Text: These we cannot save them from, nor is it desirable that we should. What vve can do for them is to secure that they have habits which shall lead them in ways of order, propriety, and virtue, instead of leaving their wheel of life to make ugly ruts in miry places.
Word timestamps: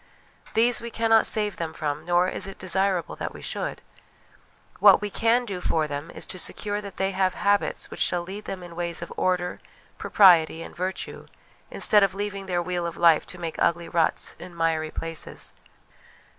These 0.55 0.81
we 0.81 0.89
cannot 0.89 1.27
save 1.27 1.57
them 1.57 1.73
from, 1.73 2.05
nor 2.05 2.27
is 2.27 2.47
it 2.47 2.57
desirable 2.57 3.15
that 3.17 3.35
we 3.35 3.41
should. 3.43 3.83
What 4.79 4.99
vve 4.99 5.13
can 5.13 5.45
do 5.45 5.61
for 5.61 5.85
them 5.87 6.09
is 6.09 6.25
to 6.25 6.39
secure 6.39 6.81
that 6.81 6.95
they 6.95 7.11
have 7.11 7.35
habits 7.35 7.91
which 7.91 7.99
shall 7.99 8.23
lead 8.23 8.45
them 8.45 8.63
in 8.63 8.75
ways 8.75 9.03
of 9.03 9.13
order, 9.15 9.59
propriety, 9.99 10.63
and 10.63 10.75
virtue, 10.75 11.27
instead 11.69 12.01
of 12.01 12.15
leaving 12.15 12.47
their 12.47 12.63
wheel 12.63 12.87
of 12.87 12.97
life 12.97 13.27
to 13.27 13.37
make 13.37 13.57
ugly 13.59 13.87
ruts 13.87 14.35
in 14.39 14.57
miry 14.57 14.89
places. 14.89 15.53